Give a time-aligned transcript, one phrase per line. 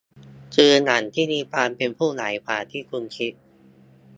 [0.55, 3.33] คือหนังที่มีความเป็นผู้ใหญ่กว่าที่คุณคิด